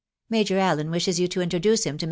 [0.31, 1.99] Major Allen wishes tou to introduce him to Mb.